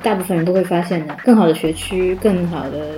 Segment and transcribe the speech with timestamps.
[0.00, 2.94] 大部分人都会发现的，更好的学区，更好的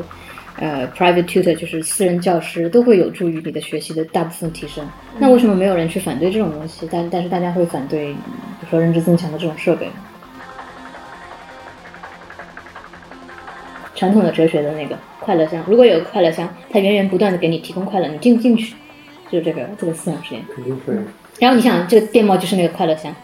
[0.58, 4.86] 呃 private tutor 就是私人教师，都会有助于你的学习的大部分提升。
[5.18, 6.88] 那为什么没有人去反对这种东西？
[6.90, 8.18] 但但是大家会反对，比
[8.62, 9.88] 如说认知增强的这种设备。
[13.96, 18.74] 传统的哲学的那个快乐箱，如果有个快乐箱，它源源不断的给你提供快乐，你进不进去？
[19.30, 20.44] 就是这个这个思想实验。
[20.54, 20.94] 肯定会。
[21.38, 23.14] 然后你想，这个电报就是那个快乐箱。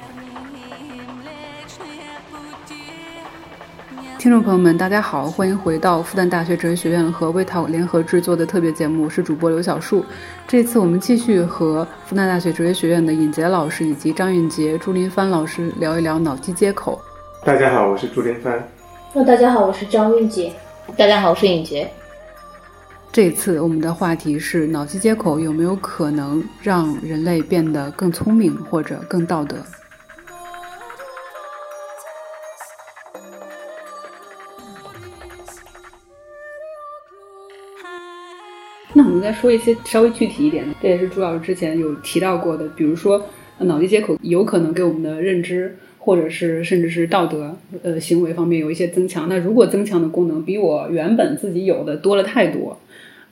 [4.20, 10.05] 听众朋友们，大家好，欢迎回到复旦大学哲学学院和 WeTalk 联合制作的特别节目，我是主播刘小树。
[10.47, 17.01] 这次我们继续和复旦大学哲学学院的尹杰老师以及张韵杰、朱林帆老师聊一聊脑机接口。
[17.47, 18.62] 大家好，我是朱林帆。
[19.14, 20.52] 那大家好，我是张运杰。
[20.98, 21.91] 大家好，我是尹杰。
[23.11, 29.56] 这次我们的话题是脑机接口有没有可能让人类变得更聪明或者更道德？
[39.31, 43.25] 再说一些稍微具体一点的，这也是朱老师之前有提到过的，比如说
[43.59, 49.28] 脑机接口有可能给我们的认知，或者是甚至是道德呃行为方面有一些增强。
[49.28, 52.77] 那如果增强的功能比我原本自己有的多了太多，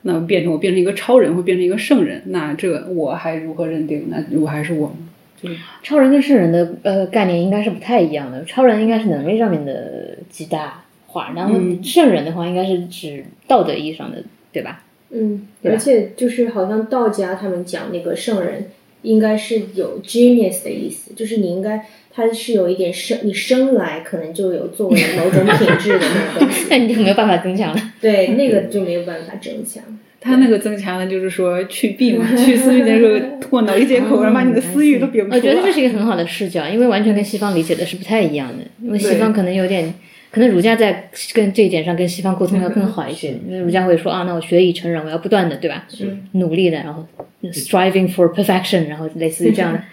[0.03, 4.07] 那变成我变成一个超人，或变成一个圣人，那这我还如何认定？
[4.07, 4.95] 那我还是我吗？
[5.43, 8.45] 就是超人跟圣人的呃概念应该是不太一样的。
[8.45, 14.81] 超人应该是能力上面的极大化，然后圣人的话应该是指道德意义上的，对吧？
[15.11, 18.65] 嗯，而且就是好像道家他们讲那个圣人，
[19.01, 27.81] 应该是有 genius 的意思，就是你应该他是有一点生，你生来可能就有作为某种品质的那个东西， 那你就没有办法增强了。
[27.99, 29.83] 对，那个就没有办法增强。
[30.21, 35.35] 他那个增强的，就是说去弊嘛， 去私欲的时候通过脑力接口，然后把你的私欲都摒除了。
[35.35, 39.91] 我觉得这是一个很好的视角，因为完全跟西方理解的是不太一样的，因为西方可能有点。
[40.31, 45.87] 可能儒家在跟这一点上跟西方沟通要更好一些，因为儒家会说啊，那我学以成人，我要不断的，对吧？
[46.33, 47.05] 努力的，然后
[47.51, 49.81] striving for perfection，然后类似于这样的。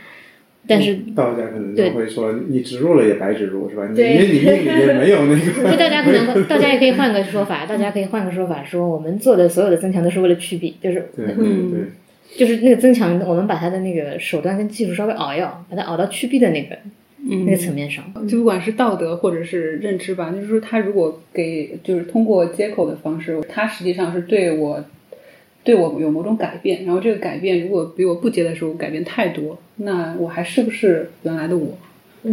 [0.69, 3.87] 但是道家可能就会说，你植入了也白植入，是吧？
[3.95, 5.63] 你你你命里面没有那个。
[5.63, 16.77] 所以大家可能， 大家也可以换个说法，大家可以换个说法，说我们做的所有的增强都是为了去弊，就是对对对，就是那个增强，我们把它的那个手段跟技术稍微熬一熬，把它熬到去弊的那个。
[17.19, 24.85] 那个层面上，就不管是道德或者是认知吧，就是说，他如果给就是通过接口的方式，他实际上是对我
[25.65, 31.77] 对我有某种改变，然后这个改变如果比我不接的时候改变太多，那我还是不是原来的我？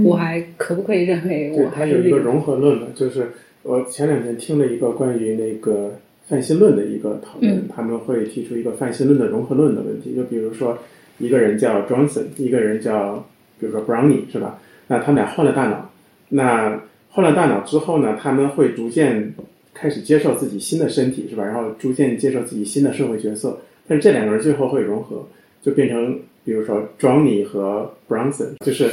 [0.04, 1.72] 我还可不可以认为我？
[1.74, 3.30] 他有一个融合论嘛，就是
[3.62, 5.96] 我前两天听了一个关于那个
[6.28, 10.78] 泛心论的一个讨论，他们会提出一个泛心论的融合论的问题，就比如说
[11.20, 13.24] 一个人叫 Johnson，一个人叫
[13.60, 14.60] 比如说 Brownie，是吧？
[14.88, 15.90] 那他们俩换了大脑，
[16.30, 16.80] 那
[17.10, 18.18] 换了大脑之后呢？
[18.22, 19.34] 他们会逐渐
[19.74, 21.44] 开始接受自己新的身体，是吧？
[21.44, 23.58] 然后逐渐接受自己新的社会角色。
[23.88, 25.28] 但是这两个人最后会融合，
[25.62, 28.90] 就变成比如说 Johnny 和 Bronson，就是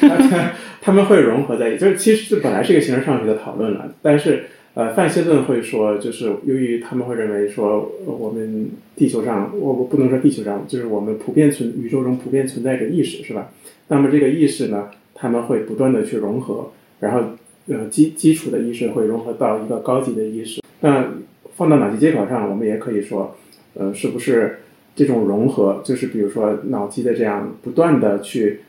[0.00, 1.80] 他 他们会融合在一起。
[1.80, 4.44] 就是其实这本来是一个形而上学的讨论了，但是
[4.74, 13.50] 呃，范希顿会说，就是由于他们会认为说，我们地球上，我我不能说地球上，就是我们普遍存宇宙中普遍存在着意识，是吧？
[13.88, 14.88] 那么这个意识呢？
[15.14, 16.70] 他们会不断的去融合，
[17.00, 17.20] 然后
[17.68, 20.60] 呃基基础的意识会融合到一个高级的意识。
[20.80, 21.08] 那
[21.56, 23.36] 放到脑机接口上，我们也可以说，
[23.74, 24.58] 呃，是不是
[24.96, 28.60] 这种融合，就是比如说脑机的这样不断的去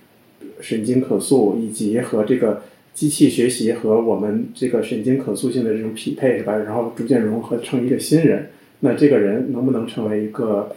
[0.61, 2.61] 神经可塑，以及和这个
[2.93, 6.55] 机器学习和我们这个神经可塑性的这种匹配，是吧？
[6.55, 8.49] 然后逐渐融合成一个新人。
[8.81, 10.73] 那这个人能不能成为一个？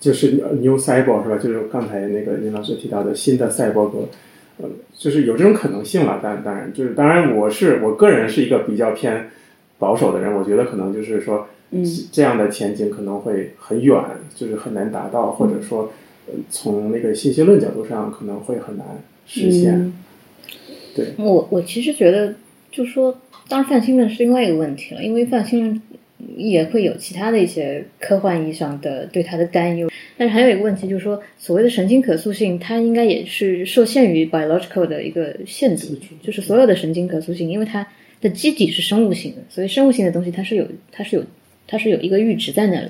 [0.00, 1.36] 就是 new cyber 是吧？
[1.42, 4.08] 就是刚才那个林老师提到的新的赛博格，
[4.58, 6.20] 呃，就是有这种可能性了。
[6.22, 9.28] 但当然，就是当然，我是我个人是一个比较偏
[9.78, 14.00] 保守的人，我觉得可能就是说，嗯，这样的前景可能会很远，
[14.34, 15.92] 就是很难达到，或者说，
[16.48, 18.86] 从那个信息论角度上可能会很难
[19.26, 19.92] 实现。
[20.94, 22.34] 对，我我其实觉得，
[22.70, 23.18] 就说，
[23.48, 25.82] 当然泛心论是另外一个问题了，因为泛心论。
[26.36, 37.86] 也会有其他的一些科幻意义上的对它的担忧，但是还有一个问题就是说，所谓的神经可塑性，它应该也是受限于 biological 的一个限制，就是所有的神经可塑性，因为它
[38.20, 41.24] 的基底是生物性的，所以生物性的东西它是有它是有
[41.66, 42.88] 它是有一个阈值在那里，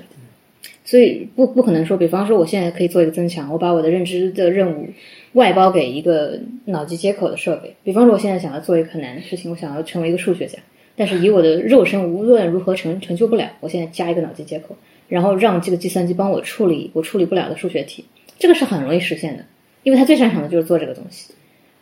[0.83, 4.87] 所以不不可能说，比方说我现在可以做一个增强，我把我的认知的任务
[5.33, 10.57] 外包给一个脑机接口的设备，比方说我现在想要做一个很难的事情，我想要成为一个数学家。
[10.99, 14.75] 但是以我的肉身无论如何成成就不了，我现在加一个脑机接口，
[15.07, 18.03] 然后让这个计算机帮我处理我处理不了的数学题，
[18.37, 19.45] 这个是很容易实现的，
[19.83, 21.31] 因为他最擅长的就是做这个东西，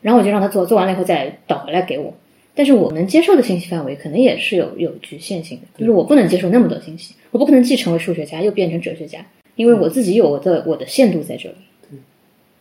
[0.03, 2.13] 然后我就让他做，做完了以后再导回来给我。
[2.53, 9.25] 但是我能接受的信息范围可能也是有有局限性的，就是我不能接受那么多信息，我不可能既成为数学家又变成哲学家，
[9.55, 11.55] 因为我自己有我的我的限度在这里。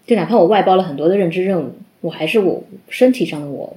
[0.07, 3.77] 就哪怕我外包了很多的认知任务，我还是我身体上的我，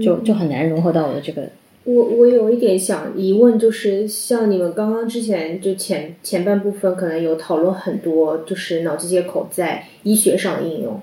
[0.00, 1.50] 就就很难融合到我的这个。
[1.84, 11.00] 我我有一点想疑问，就是像你们刚刚之前就前前半部分可能有讨论很多，就是脑机接口在医学上的应用，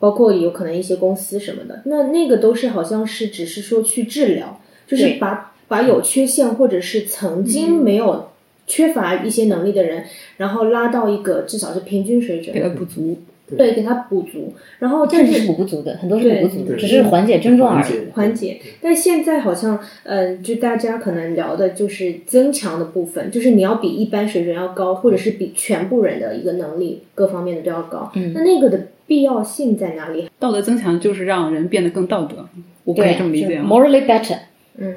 [0.00, 8.30] 包括有可能一些公司什么的，那那个都是好像是只是说去治疗，就是把把有缺陷或者是曾经没有
[8.66, 10.04] 缺乏一些能力的人，
[10.38, 13.16] 然后拉到一个至少是平均水准，给他补足。
[13.56, 18.10] 对，给他补足，然后但是补不足的，很多是补不足的，只是缓解症状而已。
[18.14, 28.10] 缓解，但现在好像，嗯，就大家可能聊的就是增强的部分，就是你要比一般水准要高，或者是比全部人的一个能力各方面的都要高。
[28.14, 30.28] 嗯，那那个的必要性在哪里？
[30.38, 32.48] 道德增强就是让人变得更道德，
[32.84, 34.38] 我可以这么理解吗？Morally better。
[34.78, 34.94] 嗯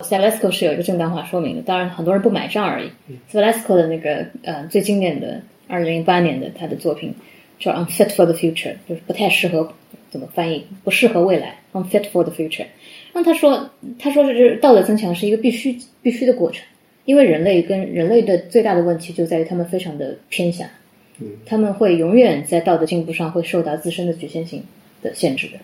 [0.00, 2.90] s a l e s c o 是有一个正当化说明的，当然很多人不买账而已。
[3.28, 7.14] s a l e s c o 的那个呃最经典的二零零八年的他的作品。
[7.58, 9.72] 叫 unfit for the future，就是不太适合，
[10.10, 10.64] 怎么翻译？
[10.84, 12.66] 不适合未来，unfit for the future。
[13.12, 16.64] 那他说，他说是道德增强是一个必须必须的过程，
[17.04, 20.70] 因为人类跟人类的最大的问题就在于他们非常的偏狭，
[21.44, 24.62] 他们会永远在道德进步上会受到自身的局限性
[25.02, 25.54] 的限制的，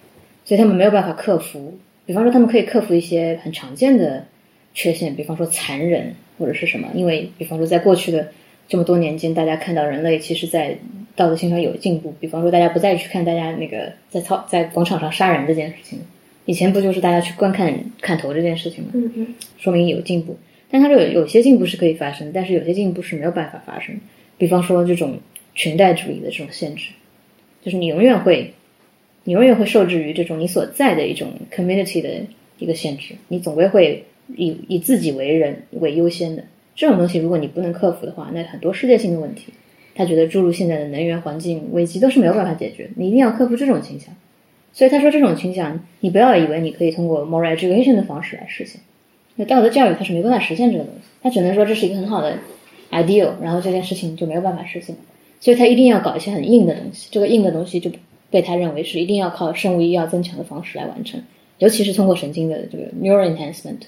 [0.44, 1.78] 所以他们没有办法克服。
[2.06, 4.26] 比方说，他们可以克服一些很常见的
[4.74, 8.30] 缺陷，比方说残忍或者是什么，因为比方说在过去的
[8.68, 10.76] 这么多年间，大家看到人类其实在
[11.14, 15.98] 道德性上有进步，比方说大家不再去看大家那个在操在广场上杀人这件事情，
[16.46, 18.90] 以前不就是大家去观看砍头这件事情吗？
[18.94, 20.36] 嗯嗯，说明有进步。
[20.70, 23.94] 但他说有有些进步是可以发生，但是有些进步是没有办法发生。
[24.38, 25.18] 比方说这种
[25.54, 26.90] 裙带主义的这种限制，
[27.62, 28.52] 就是你永远会，
[29.22, 32.08] 你永远会受制于这种你所在的一种 community 的
[32.58, 34.04] 一个限制，你总归会
[34.36, 36.42] 以以自己为人为优先的。
[36.74, 39.52] 这种东西如果你不能克服的话，那很多世界性的问题。
[39.96, 44.12] 他觉得诸如现在的能源环境危机都是没有办法解决，你一定要克服这种倾向。
[44.72, 48.80] 所以他说这种倾向，你不要以为你可以通过 moral education 的方式来实现。
[49.36, 52.36] 那道德教育它是没办法实现这个东西，他只能说这是一个很好的
[52.90, 54.96] ideal，然后这件事情就没有办法实现。
[55.38, 57.88] 所以他一定要搞一些很硬的东西，这个硬的东西就
[58.30, 61.22] 被他认为是一定要靠生物医药增强的方式来完成，
[61.58, 63.82] 尤其是通过神经的这个 neural enhancement。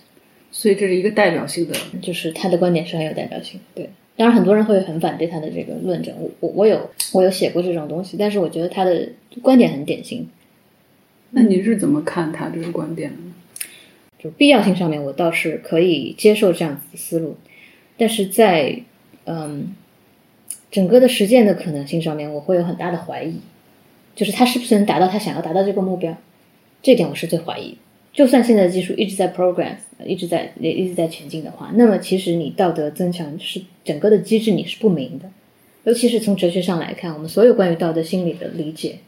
[0.59, 3.91] 所以这是一个代表性的，就是他的观点是很有代表性，对。
[4.17, 6.15] 当然，很多人会很反对他的这个论证。
[6.19, 9.07] 我我我有我有写过这种东西，但是我觉得他的
[9.43, 10.27] 观点很典型。
[11.33, 13.35] 那你是怎么看他这个观点的呢？
[14.19, 17.37] 就必要性上面，我倒是可以接受这样子的思路，
[17.99, 18.81] 但是在
[19.27, 19.75] 嗯
[20.71, 23.35] 整个的实践的可能性上面，我会有很大的怀疑，
[24.15, 26.17] 就是他是不是能达到他想要达到这个目标？
[26.83, 27.77] 这点我是最怀疑。
[28.17, 29.77] 就算现在的技术一直在 progress，
[30.07, 35.31] 一直在一直在前进的话，那么其实你道德增强是整个的机制你是不明的，
[35.85, 39.01] 尤其是从哲学上来看，我们所有关于道德心理的理解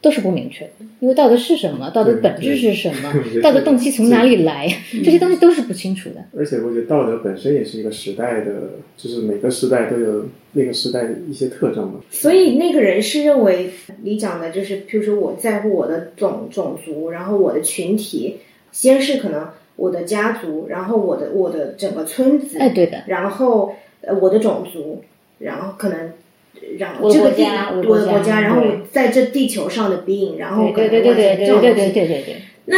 [0.00, 3.12] 都是不明确的，因为道德是什么，道德本质是什 么，
[3.42, 4.68] 道德动机从哪里来，
[5.04, 6.24] 这些东西都是不清楚的。
[6.36, 8.52] 而且我觉得道德本身也是一个时代的，
[8.96, 12.00] 就是每个时代都有那个时代一些特征嘛。
[12.10, 13.70] 所以那个人是认为
[14.02, 18.38] 你讲的就是，譬如说我在乎我的种种族，然后我的群体。
[18.72, 25.02] 先是可能我的家族，然后我的我的整个村子，哎，对的，然后呃我的种族，
[25.40, 26.12] 然后可能，
[26.78, 32.36] 然后这个地我的国家，然后在这地球上的 being，然后对对对对对对对对对对。
[32.66, 32.76] 那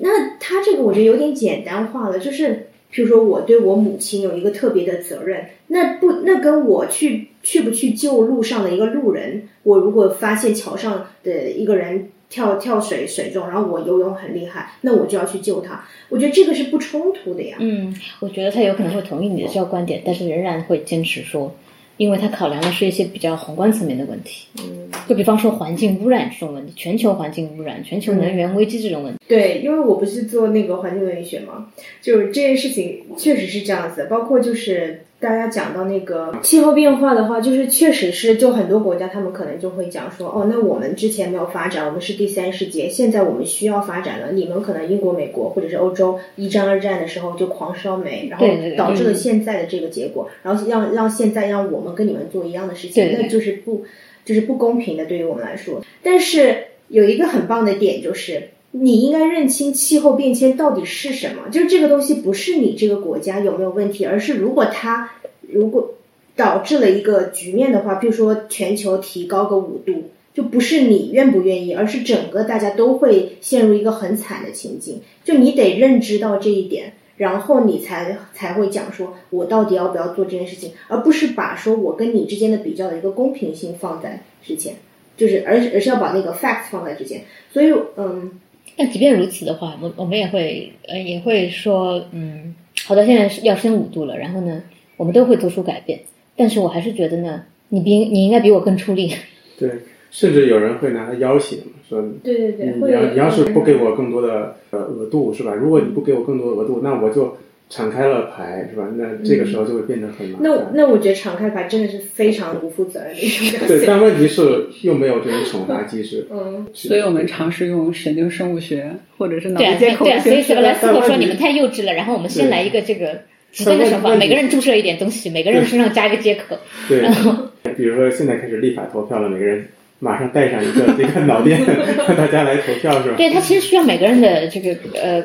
[0.00, 12.10] 那他这个我觉得有点简单化了，就是比如说我对我母亲有一个特别的责任，那不那跟我去去不去救路上的一个路人，我如果发现桥上的一个人。
[12.30, 15.82] 跳跳水水中，然后我游泳很厉害，那我就要去救他。
[16.10, 17.56] 我觉得这个是不冲突的呀。
[17.58, 21.54] 嗯，我觉得他有可能会同意你的这个观点，但是仍然会坚持说，
[21.98, 24.46] 因为它考量的是一些比较宏观层面的问题。
[24.58, 29.18] 嗯，就比方说环境污染这种问题，全球环境污染、全球能源危机这种问题。
[29.28, 35.02] 对，因为我不是做那个环境文学嘛，就是这件事情确实是这样子，包括就是。
[35.20, 44.30] 大家讲到那个气候变化的话，就是确实是，就很多国家他们可能就会讲说，哦，那我们之前没有发展，我们是第三世界，现在我们需要发展了。
[44.30, 48.46] 你们可能英国、美国或者是欧洲一战、二战的时候就狂烧煤，然后
[48.76, 53.84] 导致了现在的这个结果，然后让让现在让我们跟你们做一样的事情，那就是不
[54.24, 55.82] 就是不公平的，对于我们来说。
[56.00, 58.50] 但是有一个很棒的点就是。
[58.80, 65.94] 你应该认清气候变迁到底是什么，就是这个东西不是你这个国家有没有问题，而是如果它如果
[66.36, 75.00] 导致了一个局面的话，比如说全球提高个五度，就不是你愿不愿意，而是整个大家都会陷入一个很惨的情境。
[75.24, 84.74] 就你得认知到这一点，然后你才才会讲说，我到底要不要做这件事情，而不是把说我跟你之间的比较的一个公平性放在之前，
[85.16, 87.22] 就是而而是要把那个 facts 放在之前。
[87.52, 88.30] 所以，嗯，
[88.76, 92.54] 但即便如此的话，我我们也会呃也会说，嗯，
[92.86, 94.62] 好的，现在是要升五度了，然后呢，
[94.96, 96.00] 我们都会做出改变，
[96.36, 99.12] 但是我还是觉得呢，你比你应该比我更出力。
[99.58, 99.70] 对，
[100.10, 101.56] 甚至有人会拿他要挟，
[101.88, 105.54] 说对对对，你要你要是不给我更多的呃额度是吧？
[105.54, 107.36] 如果你不给我更多额度，那我就
[107.70, 108.88] 敞开了牌是吧？
[108.96, 110.70] 那这个时候就会变得很麻那。
[110.72, 116.26] 那我觉得敞开牌真的是非常不负责任的一种表对， 但问题是又没有这种惩罚机制。
[116.30, 123.20] 嗯，所以我们尝试用神经生物学或者是脑对啊，力接口对啊，所以的形式说莱斯但问题口说你们太幼稚了，然后我们先来一个这个
[123.52, 126.56] 极端的惩罚，但问题每个人注射一点东西，每个人身上加一个接口。
[126.88, 127.02] 对，
[127.76, 129.66] 比如说现在开始立法投票了，每个人
[129.98, 131.60] 马上带上一个这个脑电，
[132.08, 133.16] 让大家来投票是吧？
[133.18, 135.22] 对他其实需要每个人的这个呃，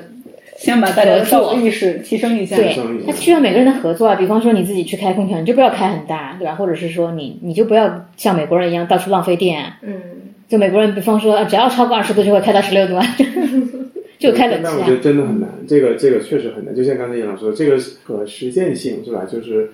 [0.57, 2.55] 先把大家的道德意识提升一下。
[2.55, 4.15] 对他需要每个人的合作啊。
[4.15, 6.55] 比方说你自己去开空调，你就不要开很大，对吧？
[6.55, 9.77] 或者是说你你就不要像美国人一样到处浪费电啊。
[9.81, 10.01] 嗯，
[10.47, 13.05] 就美国人，比方说啊只要超过二十度就会开到十六度啊，
[14.19, 14.91] 就开冷气啊但我觉。
[14.91, 16.75] 得真的很难，这个这个确实很难。
[16.75, 19.25] 就像刚才叶老师说，这个可实践性是吧？
[19.29, 19.71] 就是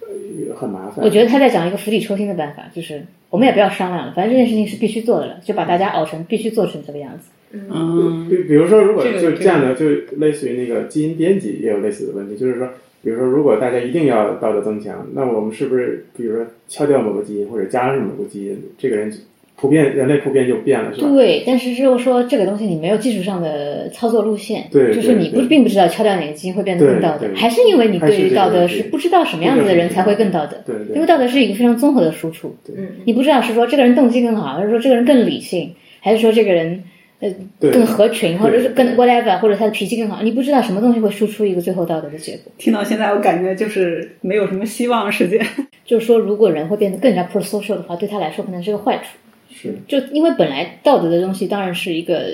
[0.00, 1.04] 呃很麻烦。
[1.04, 7.28] 我觉得他在讲一个釜底抽薪的办法，就是我们也不要商量了，反正这件事情是必须做的了，就把大家熬成必须做成这个样子。
[7.70, 9.86] 嗯，比比如说，如果这个就是这样的，就
[10.18, 12.68] 类似于那个基因编辑也有类似的问题，就是说，
[13.02, 19.12] 比如说，如果大家一定要道德增强，那我们是不是比如说敲掉某个基因或者加上某个基因，这个人
[19.56, 21.08] 普遍人类普遍就变了，是吧？
[21.10, 30.56] 对，但是就是说这个东西你没有技术上的操作路线，对就是你不并不知道敲掉哪个基因会变得更道德还是因为你对于道德是不知道什么样子的人才会更道德。
[30.66, 30.96] 对对。
[30.96, 36.82] 因为道德是一个非常综合的输出，嗯你不知道是说这个人动机更好，还是说这个人更理性，还是说这个人
[37.24, 42.52] 呃更合群，或者是对更 whatever，或者他的脾气更好，你不知道什么东西会输出一个最后道德的结果。
[42.58, 45.40] 听到现在我感觉就是没有什么希望，世界。
[45.84, 49.04] 就是说，如果人会变得更加 prosocial 的话，对他来说可能是个坏处。
[49.50, 52.26] 是就因为本来道德的东西当然是一个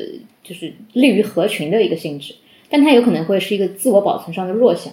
[0.42, 2.35] 就是利于合群的一个性质，
[2.68, 4.92] 但它有可能会是一个自我保存上的弱项。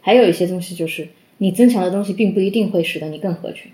[0.00, 1.06] 还有一些东西就是
[1.38, 3.70] 你增强的东西，并不一定会使得你更合群。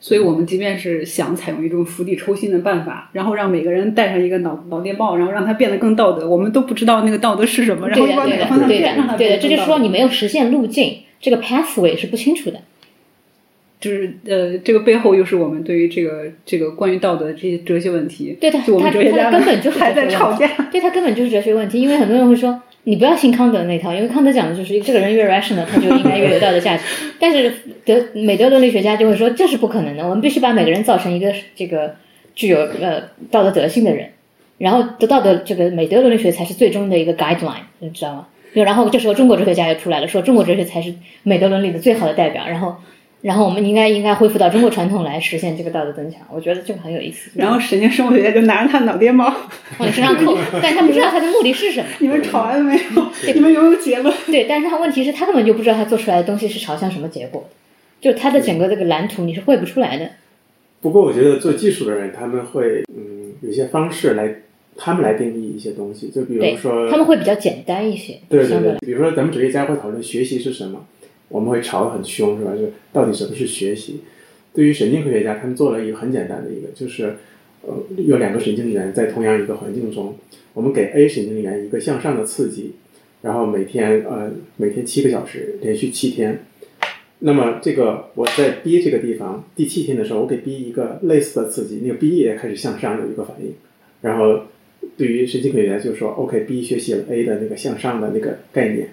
[0.00, 12.60] 所以我们即便是想采用一种釜底抽薪的办法，然后让每个人带上一个脑脑电报，然后让他变得更道德，我们都不知道那个道德是什么，然后往哪个方向变，让他，对这就是说你没有实现路径，这个 pathway 是不清楚的。
[13.80, 20.48] 就是呃，这个背后又是我们对于这个这个关于道德的这些哲学问题，对他，就我们他哲学家他根本就是还在吵架。
[20.72, 26.82] 对他根本就是哲学问题，因为很多人会说你不要信康德那套，因为康德讲的就是这个人越 rational，他就应该越有道德价值。
[27.20, 27.52] 但是
[27.84, 31.96] 德美德伦理学家就会说这是不可能的，我们必须把每个人造成一个这个
[32.34, 34.08] 具有呃道德德性的人，
[34.56, 38.26] 然后得到的这个美德伦理学才是最终的一个 guideline，你知道吗？
[38.54, 42.76] 就然后这时候中国哲学家又出来了，说中国哲学才是美德伦理的最好的代表，然后。
[43.20, 47.30] 然后我们应该应该恢复到中国传统来实现这个道德增强，我觉得这个很有意思。
[47.34, 49.24] 然后神经生物学家就拿着他脑电猫，
[49.78, 51.86] 往你身上扣，但他不知道他的目的是什么。
[51.98, 53.32] 你们吵完了没有？
[53.34, 54.14] 你们有没有结论？
[54.26, 57.48] 对，但是他问题是，他根本就不知道他做出来的东西是朝向什么结果，
[58.00, 60.10] 就他的整个这个蓝图你是绘不出来的。
[60.80, 64.32] 不过我觉得做技术的人他们会嗯有些方式来
[64.76, 70.86] 他们来定义一些东西，就比如说他们会比较简单一些，对对相对来，对比如说咱们哲学家会讨论学习是什么，
[71.28, 72.52] 我们会吵得很凶，是吧？
[72.54, 74.00] 就到底什么是学习？
[74.54, 77.14] 对于神经科学家，他们做了一个很简单的一个，就是
[77.62, 80.16] 呃有两个神经元在同样一个环境中，
[80.54, 82.72] 我们给 A 神经元一个向上的刺激，
[83.22, 86.44] 然后每天呃每天七个小时，连续七天。
[87.20, 93.52] 那么这个我在 B 这个地方第七天的时候，我给 B 一个类似的刺激，那个 B 也开始向上有一个反应，
[94.02, 94.42] 然后
[94.96, 98.88] 对于神经科学家就说，OK，B 学习了 A 的那个向上的那个概念，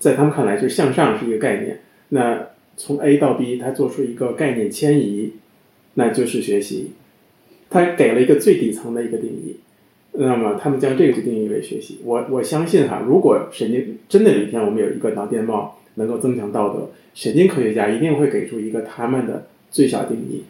[0.00, 1.78] 在他们看来，就向上是一个概念。
[2.08, 5.34] 那从 A 到 B，它做出一个概念迁移，
[5.94, 6.90] 那就是学习。
[7.72, 9.54] 他给了一个最底层的一个定义，
[10.14, 12.00] 那么他们将这个就定义为学习。
[12.02, 20.42] 我我相信哈，如果神经真的有一天我们有一个脑电报能够增强道德，神经科学家一定会给出一个他们的最小定义，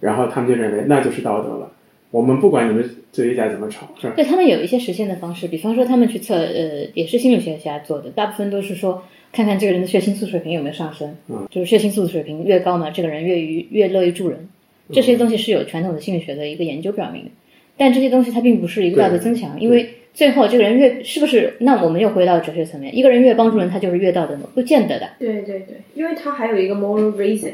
[0.00, 1.72] 然后他们就认为那就是道德了。
[2.16, 2.82] 我们不管你们
[3.12, 4.14] 哲学家怎么吵，是吧？
[4.16, 14.48] 对他们有一些实现的方式，比方说他们去测，呃，也是心理学家做的，大部分都是说看看这个人的血清素水平有没有上升，嗯，就是血清素水平越高嘛，这个人越于越乐于助人，
[14.92, 17.30] 这些东西是有传统的心理学的一个研究表明的，
[17.76, 21.52] 但这些东西它并不是一个道德增强，因为最后这个人越是不是？
[21.58, 24.48] 那我们又回到哲学层面，一个人越帮助人，他就是越道德吗？
[24.54, 25.10] 不见得的。
[25.18, 27.50] 对对对，因为他还有一个 moral reason，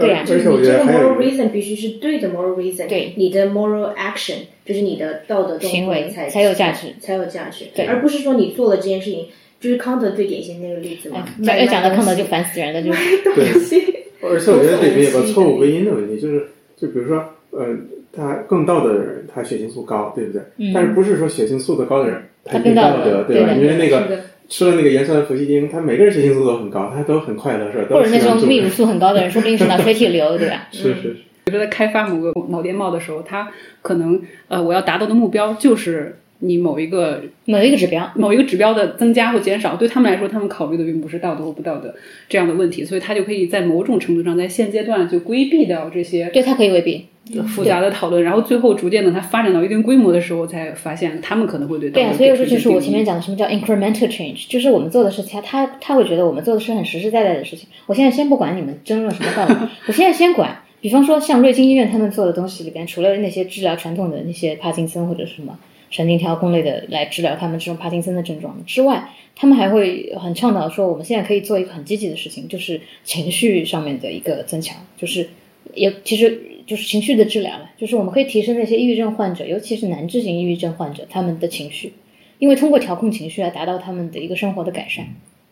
[0.00, 3.12] 对呀而且我你这个 moral reason 必须是对的 moral reason，对。
[3.16, 9.26] 你的 moral action 就是你的道德行为才才有价值才有价值，对而不是说你做了这件事情，
[9.60, 13.80] 就是康德最典型的那个例子嘛，讲要讲到康德就烦死人了，就是东西，
[14.22, 16.46] 而且我觉得这里面有个错误归因的问题，就是
[16.76, 17.66] 就比如说，呃，
[18.12, 20.42] 他更道德的人，他血清素高，对不对？
[20.74, 23.52] 但是不是说血清素的高的人他更道德对吧？
[23.52, 27.96] 因为那个吃了那个盐酸氟西汀，他每个人血清素都很高，他都很快乐，是吧？
[27.96, 30.68] 或者那种泌乳素很高的人，说不定是脑垂体瘤，对吧？
[30.72, 31.08] 是是是，
[31.44, 33.50] 比如说在开发某个脑电帽的时候，他
[33.82, 41.94] 可能呃我要达到的目标就是你某一个某一个指标，某一个指标的增加或减少，对他们来说，他们考虑的并不是道德或不道德
[42.28, 47.06] 这样的问题，所以他就可以在某种程度上在现阶段就规避掉这些对他可以未必。
[47.48, 57.68] 复杂的讨论，然后最后逐渐的它发展到一定规模的时候，才发现他们可能会对对啊，所以这给出一些就是我前面讲的什么叫 incremental change，就是我们做的事情，他他会觉得我们做的是很实实在在的事情。
[57.86, 59.54] 我现在先不管你们争论什么道理，
[59.86, 65.58] 我现在先管，比方说像瑞金医院他们做的东西里边，除了那些治疗传统的那些帕金森或者什么
[65.90, 75.28] 神经调控类的来治疗他们这种帕金森的症状之外，他们还会很倡导说，我们现在可以做一个很积极的事情，就是情绪上面的一个增强，就是
[75.74, 81.92] 也其实就是情绪的治疗了，就是我们可以提升那些抑郁症患者，尤其是难治型抑郁症患者他们的情绪，
[82.38, 85.06] 因为通过调控情绪来达到他们的一个生活的改善，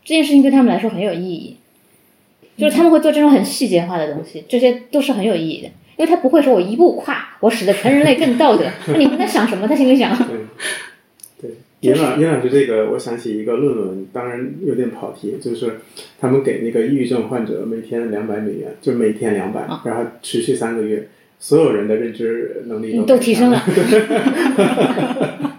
[0.05, 1.57] 这件事情对他们来说很有意义。
[2.55, 8.67] 就是他们会做这种很细节化的东西，这些都是很有意义的，因为他不会说我一步跨，我使得全人类更道德。
[8.89, 9.67] 那你们在想什么？
[9.67, 10.15] 他心里想，
[11.83, 15.73] 对，对，尹老尹老师这个，我想起一个论文，当然有点跑题，就是
[16.21, 21.09] 他们给那个抑郁症患者每天两百美元，就每天两百、然后持续三个月，
[21.41, 23.61] 所有人的认知能力改都提升了。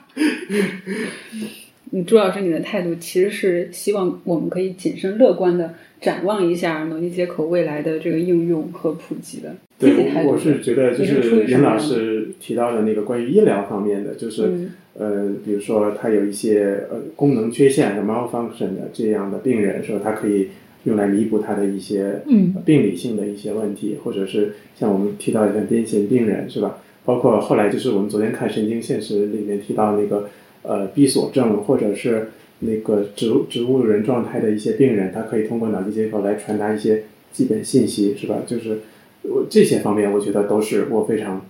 [1.92, 9.56] 嗯，朱老师，你的态度其实是希望我们可以谨慎乐观的展望一下脑机接口未来的这个应用和普及的。
[9.77, 9.94] 对
[10.25, 20.49] 我是觉得就是严老师提到的那个关于医疗方面的，就是、嗯呃，比如说他有一些呃功能缺陷的 malfunction 的这样的病人，说他可以
[20.84, 26.77] 用来弥补他的一些嗯病理性的一些问题，或者是像我们提到的像癫痫病人是吧？
[27.06, 30.29] 包括后来就是我们昨天看神经现实里面提到那个
[30.62, 32.29] 呃闭锁症或者是
[32.60, 38.43] 那个植物植物人状态的一些病人，他可以通过脑机接口来传达一些基本信息是吧？
[38.45, 38.79] 就是
[39.23, 41.45] 我这些方面，我觉得都是我非常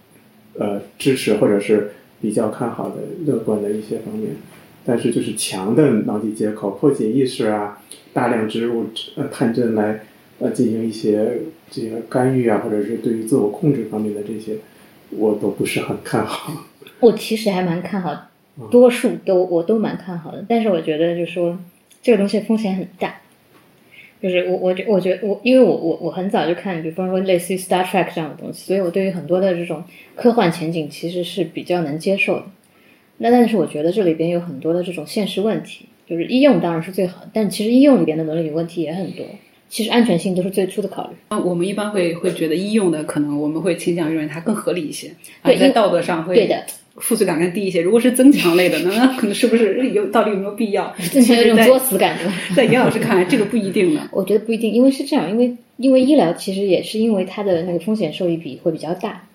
[0.57, 1.91] 呃支持或者是
[2.23, 4.31] 比较看好的乐观的一些方面。
[4.85, 7.81] 但是就是强的脑机接口、破解意识啊、
[8.13, 10.01] 大量植入呃探针来
[10.39, 14.57] 呃进行一些这个干预啊，或者是对于自我控制方面的这些，
[15.11, 16.65] 我都不是很看好。
[16.99, 18.29] 我其实还蛮看好，
[18.69, 21.57] 多数都我都蛮看好的，但是我觉得就是说
[22.01, 23.15] 这个东西风险很大。
[24.23, 29.83] 就是我我觉我觉得我因为我我我很早就看，比方说类似于 Star Trek 这样的东西，所以我对于很多的这种
[30.15, 32.45] 科幻前景其实是比较能接受的。
[33.17, 39.25] 那但是我觉得这里边有很多的这种现实问题，就是医用当然是最好，但其实医用里边的伦理问题也很多。
[39.67, 41.15] 其实安全性都是最初的考虑。
[41.31, 46.63] 那我们一般会会觉得医用的可能我们会倾向于认为它更合理一些，啊在道德上会对的，
[46.97, 47.81] 负罪感更低一些。
[47.81, 50.93] 如果是增强类的，那那可能是不是有到底有没有必要？
[51.11, 52.31] 增强有一种作死感，觉？
[52.55, 54.09] 在严老师看来，这个不一定呢。
[54.11, 59.27] 我觉得不一定，因为是这样，因为因为医疗其实也是因为它的那个风险受益比会比较大，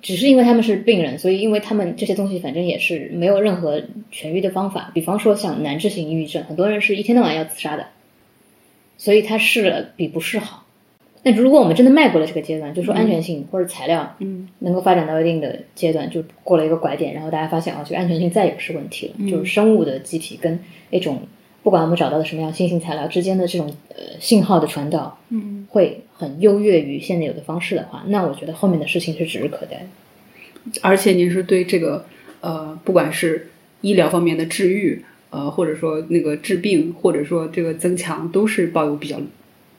[0.00, 4.92] 只是因为他们是病人，所以因为他们这些东西反正也是没有任何痊愈的方法。
[4.94, 7.86] 比方说像难治性抑郁症，很多人是一天到晚要自杀的，
[8.96, 10.61] 所以他试了比不试好。
[11.24, 20.58] 那如果我们真的迈过了这个阶段，就说安全性或者材料，嗯，能够发展到一定的阶段，就过了一个拐点，然后大家发现啊，这个安全性再也不是问题了，就是生物的机体跟
[20.90, 21.20] 一种
[21.62, 30.80] 不管我们找到的什么样新型材料之间的这种呃信号的传导，嗯，会很优越于现在有的方式的话，那我觉得后面的事情是指日可待的。
[30.80, 32.04] 而且您是对这个
[32.40, 33.48] 呃，不管是
[33.80, 39.20] 医疗方面的治愈，呃，或者说那个治病，或者说这个增强，都是抱有比较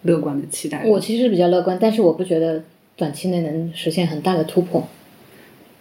[0.03, 0.89] 乐观的期待的。
[0.89, 2.63] 我其实比较乐观，但是我不觉得
[2.95, 4.87] 短期内能实现很大的突破。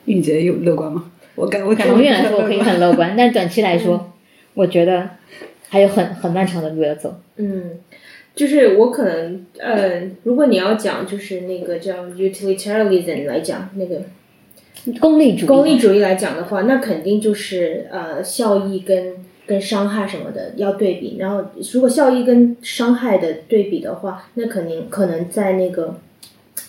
[0.06, 1.11] 韵杰有乐观吗？
[1.35, 4.12] 我感我感觉长远来说，我可以很乐观， 但是短期来说，
[4.54, 5.08] 我觉得
[5.68, 7.14] 还有很很漫长的路要走。
[7.37, 7.78] 嗯，
[8.35, 14.02] 就是我可能呃，如果你要讲就是那个叫 utilitarianism 来讲，那个
[15.00, 19.14] 功利主义，功利主义来讲的话，那肯定就是呃效益跟
[19.46, 21.16] 跟伤害什么的要对比。
[21.18, 25.96] 然后如果效益跟伤害的对比的话，那肯定可能在那个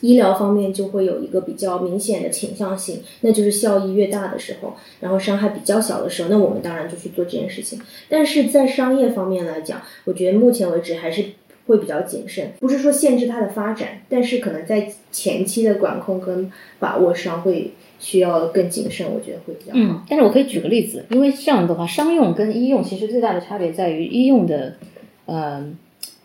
[0.02, 7.80] 医疗方面就会有一个比较明显的倾向性，那就是效益越大的时候，然后伤害比较小的时候，那我们当然就去做这件事情。
[8.10, 11.24] 但是在商业方面来讲，我觉得目前为止还是
[11.68, 17.72] 会比较谨慎，不是说限制它的发展，但是可能在前期的管控跟把握上会
[18.04, 19.80] 需要更谨慎，我觉得会比较好。
[19.80, 24.76] 嗯，但是我可以举个例子，因为这样的话，商用跟医用其实最大的差别在于医用的，
[25.26, 25.66] 呃，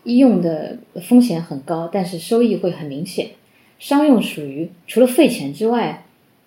[0.03, 3.27] 医用的风险很高，但是收益会很明显。
[3.79, 6.03] 商用属于除了费钱之外，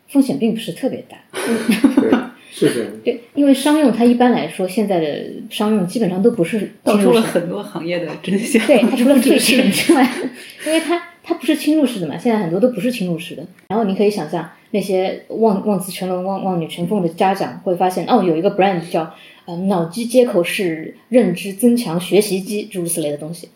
[0.09, 1.17] 风险并不是特别大。
[1.33, 2.11] 对，
[2.53, 2.93] 是这样。
[3.03, 8.67] 对，因为商用它一般来说，现在的商用基本上都不是道出了很多行业的真相。
[8.67, 10.07] 对，它除了费钱之外，
[10.67, 13.47] 因为它它不是侵入式的嘛，现在很多都不是侵入式的。
[13.69, 23.49] 然后你可以想象，那些望望子成龙、望望女成凤的家长会发现，哦，有一个 brand 叫呃脑机接口式认知增强学习机，诸如此类的东西。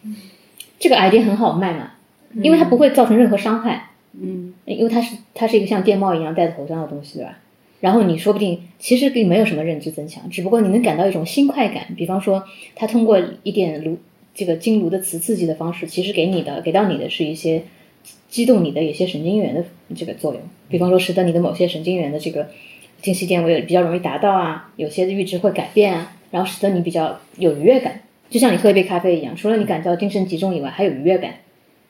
[0.79, 1.93] 这个 idea 很好卖嘛，
[2.43, 3.91] 因为它不会造成任何伤害。
[4.19, 7.39] 嗯，因为它是它是一个像电帽一样戴在头上的东西，对吧？
[7.81, 11.85] 然后你说不定其实并没有什么认知增强，只不过你能感到一种新快感。
[11.97, 12.43] 比方说，
[12.75, 13.99] 它通过一点颅
[14.37, 17.63] 这个经颅的磁刺激的方式，其实给你的给到你的是一些
[18.29, 19.65] 激动你的一些神经元的
[19.97, 20.43] 这个作用。
[20.69, 22.49] 比方说，使得你的某些神经元的这个
[23.01, 31.37] 静息电位比较容易达到啊，有些阈值会改变啊，然后使得你比较有愉悦感，就像你喝一杯咖啡一样，除了你感到精神集中以外，还有愉悦感。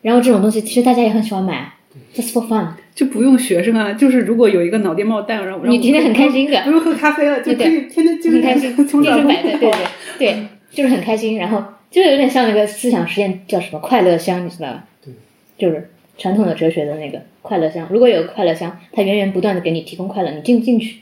[0.02, 1.72] 然后这种东西其实大家也很喜欢买
[2.14, 2.68] ，just for fun。
[2.94, 9.72] 就不用学生啊，就是如果有一个脑电帽戴上，然后你天天很开心的不用喝咖啡了，就可以天天精很开心，神从早到精神百倍，对对
[10.18, 11.38] 对，就是很开心。
[11.38, 14.84] 然后就是有点像那个思想实验，叫什么快乐箱，你知道吧？
[15.02, 15.12] 对，
[15.58, 17.88] 就是传统的哲学的那个快乐箱。
[17.90, 20.98] 如果有快乐箱，它源源不断的给你提供快乐，你进不进去？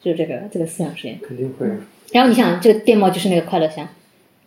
[0.00, 1.18] 就是这个这个思想实验。
[1.26, 1.72] 肯定会啊。
[2.12, 3.88] 然后你想，这个电帽就是那个快乐箱，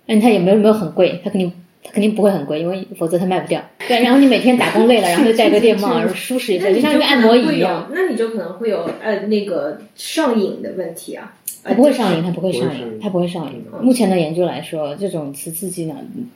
[0.08, 1.52] 嗯，它也没有没有很贵，它肯定
[1.84, 3.62] 它肯定不会很贵，因为否则它卖不掉。
[3.86, 7.90] 对，然后你每天打工累了，然后就戴个电帽， 舒适一下，就像一个按摩椅一样。
[7.94, 11.36] 那你就可能会有呃那个上瘾的问题啊。
[11.64, 13.64] 它不会上瘾，它不会上瘾瘾，它不会上瘾。
[13.82, 15.96] 目前的研究来说，这种磁刺激呢，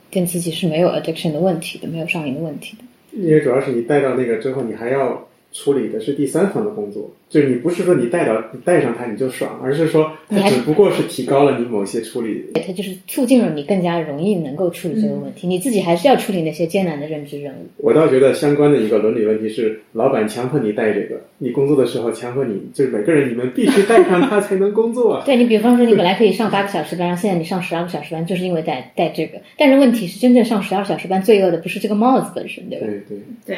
[0.10, 2.84] 电刺激是没有 addiction 的问题的，没有上瘾的问题的。
[3.18, 12.44] 因为主要是你带到那个之后，你还要处理的是第三方的工作，就是你不是说你带到你带上它你就爽，而是说它只不过是提高了你某些处理。
[12.56, 15.48] 它就是促进了你更加容易能够处理这个问题。
[15.48, 17.68] 你自己还是要处理那些艰难的认知任务。
[17.78, 25.22] 我倒觉得相关的一个伦理问题是，老板强迫你带这个，你工作的时候强迫你，就是每个人你们必须带上它才能工作。
[25.26, 29.40] 对你，比方说你本来可以上八个小时班，然后现在你上十二个小时班，就是因为带带这个。
[29.56, 32.88] 但是问题是，真正上十二小时班罪恶的不是这个帽子本身，对吧？
[32.88, 33.58] 对对对，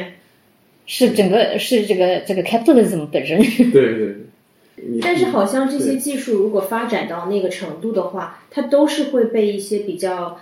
[0.86, 3.38] 是整个是这个这个 capitalism 本身。
[3.40, 4.16] 对对对。
[5.02, 10.38] 但是好像这些技术如果发展到那个程度的话，它都是会被一些比较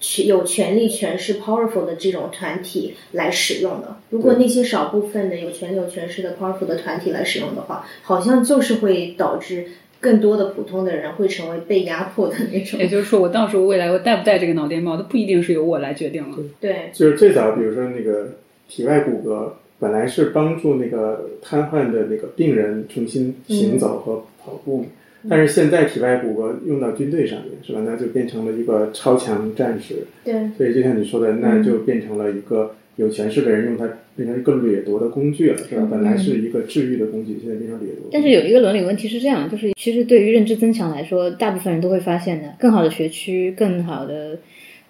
[0.00, 3.96] 权有权力权势 powerful 的这种团体来使用的。
[4.10, 9.66] 如果那些少部分的有权力有权势的 powerful 的团体来使用的话，好像就是会导致
[10.00, 12.88] 更多的普通的人会成为被压迫的那种也。
[12.88, 16.36] 就是说我到时候未来我戴不戴这个脑电帽，它不一定是由我来决定了。
[16.60, 24.86] 对，就是最早，比如说那个体外骨骼，本来是帮助那个瘫痪的那个病人重新行走和跑步，
[25.28, 27.82] 但是现在体外骨骼用到军队上面，是吧？
[27.84, 29.96] 那就变成了一个超强战士。
[30.24, 35.88] 对，所以就像你说的，那就变成了一个有权势的人用它变成一个掠夺的工具了，是吧？
[35.90, 38.08] 本来是一个治愈的工具，现在变成掠夺。
[38.12, 44.38] 但是有一个伦理问题是这样，就是其实对于认知增强来说，大部分人都会发现的，更好的学区、更好的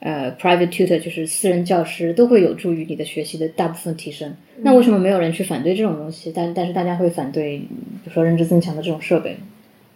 [0.03, 4.35] 呃 private tutor，就是私人教师，都会有助于你的学习的大部分提升。
[4.59, 6.33] 那为什么没有人去反对这种东西？
[6.35, 7.69] 但但是大家会反对，比
[8.05, 9.37] 如说认知增强的这种设备。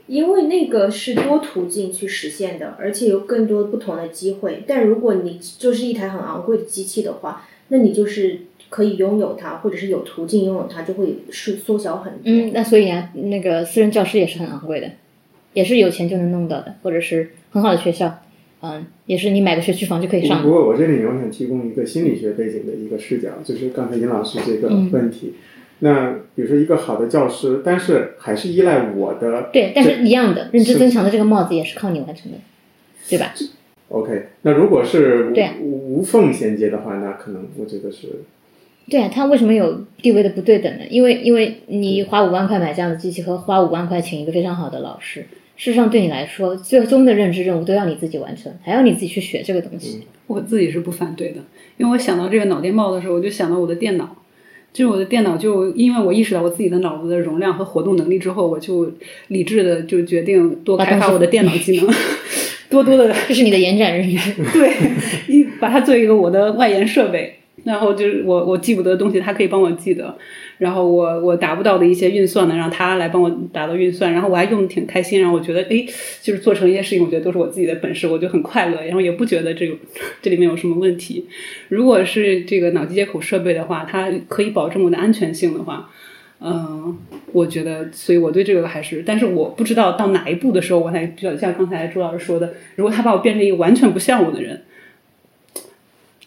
[0.06, 4.62] 因为那个是多途径去实现的，而且有更多不同的机会。
[4.64, 12.20] 但如果你就是一台很昂贵的机器的话，那你就是可以拥有它，或者是有途径拥有它，就会是缩小很多。
[12.26, 14.88] 嗯，那所以啊，那个私人教师也是很昂贵的，
[15.54, 18.22] 也是有钱就能弄到的，或者是很好的学校，
[18.62, 20.50] 嗯，也是你买个学区房就可以上不。
[20.50, 25.34] 过我这里面我想提供一个心理学背景的一个视角，就是刚才尹老师这个问题。
[25.80, 32.38] 那比如说一个好的教师，但是还是依赖我的对，但是一样的，认知增强的这个帽子也是靠你完成的，
[33.10, 33.34] 对吧
[33.88, 38.08] ？OK，那如果是无啊无无缝衔接的话，那可能我觉得是
[38.88, 40.84] 对啊，他为什么有地位的不对等呢？
[40.88, 50.02] 因为因为你花五万块买这样的机器和花五万块请一个非常好的老师，事实上对你来说，最终的认知任务都要你自己完成，还要你自己去学这个东西。
[50.26, 51.36] 我自己是不反对的，
[51.76, 54.16] 因为我想到这个脑电报的时候，我就想到我的电脑，
[54.72, 58.92] 就是我的电脑就因为我意识到我自己的脑子的容量和活动能力之后，我就
[59.28, 61.88] 理智的就决定多开发我的电脑技能，
[62.68, 64.32] 多多的这是你的延展认知。
[64.52, 64.72] 对，
[65.28, 70.16] 一把它作为一个我的外延设备，然后就是我我记不得的东西，他可以帮我记得。
[70.58, 74.12] 然后我我达不到的一些运算呢，让他来帮我达到运算。
[74.12, 75.84] 然后我还用的挺开心，然后我觉得哎，
[76.22, 78.80] 就是做成一些事情，我觉得都是我自己的本事，我就很快乐。
[78.82, 79.74] 然后也不觉得这个
[80.22, 81.26] 这里面有什么问题。
[81.68, 85.90] 如果是这个脑机接口设备的话，它可以保证我的安全性的话，
[86.40, 86.96] 嗯，
[87.32, 94.62] 我觉得，所以我对这个还是，但是我不知道到哪一步的时候，我才比较像刚才朱老师说的，如果他把我变成一个完全不像我的人。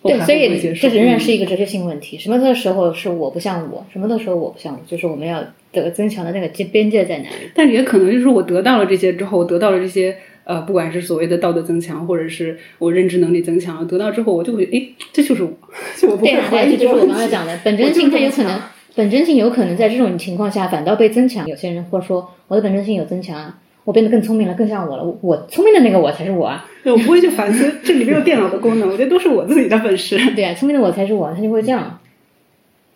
[0.02, 2.18] 对，所以这仍然是一一个哲学性问题。
[2.18, 7.50] 什么的时候是我不像我，什么的时候我不像我，就是我们要得增强的那个界边界在哪里？
[7.54, 15.52] 但也可能就是我得到了这些之后，我得到了这些呃，不管是所谓的道德增强，或者是我认知能力增强，得到之后我就会哎，这就是我，
[16.10, 16.72] 我不会怀疑。
[16.72, 18.62] 这就是我刚才讲的本真性，它有可能
[18.96, 21.46] 本真性有可能在这种情况下反倒被增强。
[21.46, 23.54] 有些人或者说我的本真性有增强。
[23.84, 25.18] 我变得更聪明了，更像我了。
[25.22, 26.66] 我聪明的那个我才是我啊！
[26.86, 30.18] 我不会去反思 这里没有电脑的功能，我觉得都是我自己的本事。
[30.36, 32.00] 对啊，聪明的我才是我，他就会这样。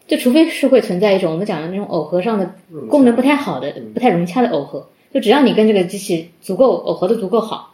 [0.06, 2.54] 就除非是会存在一种我们讲的那种耦合上的
[2.90, 4.88] 功能不太好的、不太融洽的耦合。
[5.14, 7.74] 就只要你跟这个机器足够耦合的足够好，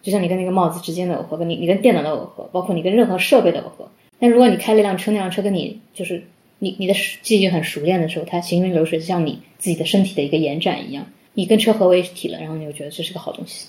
[0.00, 3.88] 就像你跟那个帽子之间的耦合，跟你你跟电脑的耦合，包括你跟任何设备的耦合。
[4.20, 6.22] 但如果你开了一辆车，那辆车跟你就是
[6.60, 11.04] 你你的记忆很熟练的时候，它行云流水，就像你自己的身体的一个延展一样。
[11.38, 13.68] 你跟车合为一体了，然后你就觉得这是个好东西，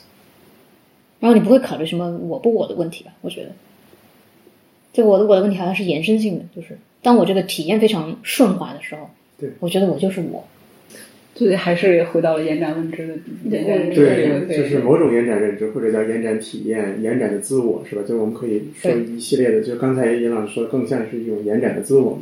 [1.20, 3.12] 然后你不会考虑什么我不我的问题吧？
[3.20, 3.50] 我觉得，
[4.94, 10.48] 这个我的我的问题好像是延伸性的，就是当我这个体验非常顺滑的时候，对我觉得我就是我，
[11.36, 13.14] 对，还是回到了延展认知的
[13.50, 18.02] 延展认知，对，就是某种延展认知或者叫延展体验、延展的自我，是吧？
[18.08, 22.22] 就我们可以说一系列的，就刚才尹老师说，更像是一种延展的自我嘛。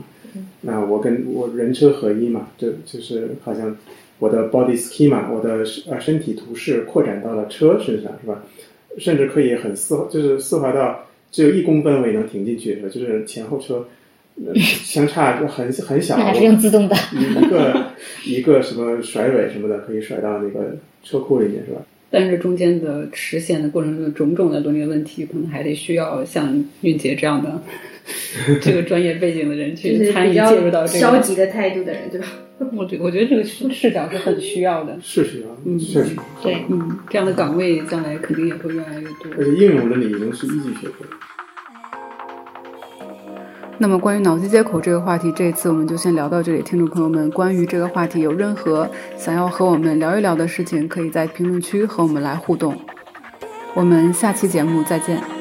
[0.62, 3.78] 那我跟我人车合一嘛，就就是好像。
[4.20, 8.44] 我的 body schema，我的呃身体图示扩展到了车身上，是吧？
[8.98, 12.90] 甚至可以很丝，就是丝滑到只有一公分我也能停进去，是吧？
[12.90, 13.86] 就是前后车
[14.56, 17.86] 相差就很很小，还是用自动的，一个
[18.26, 21.82] 一个什么甩尾什么的，可以甩到那个车库里面，是吧？
[22.10, 27.62] 但是中间的实现的过程中，种种的伦理问题，可能还得需要像韵杰这样的
[28.62, 32.28] 这个专业背景的人去参与介入到这个消极的态度的人，对吧？
[32.76, 39.32] 我觉我觉得这个视角是很需要的，是需要，嗯，确实，对，嗯，这样的岗位将来肯定也会越来越多。
[39.38, 41.06] 而且应用伦理已经是一级学科。
[43.78, 46.62] 那么关于脑机接口这个话题，这一次我们就先聊到这里。
[46.62, 52.80] 听众朋友们，关于这个话题有任何想要和我们聊一聊的事情，可以在评论区和我们来互动。
[53.74, 55.35] 我们下期节目再见。